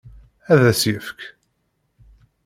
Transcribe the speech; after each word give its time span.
Ad 0.51 0.61
as-t-yefk? 0.69 1.19